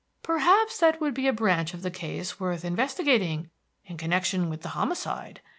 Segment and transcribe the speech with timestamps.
[0.23, 3.51] "perhaps that would be a branch of the case worth investigating
[3.85, 5.41] in connection with the homicide.